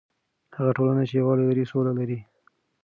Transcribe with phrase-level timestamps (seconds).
[0.55, 2.19] هغه ټولنه چې یووالی لري، سوله لري.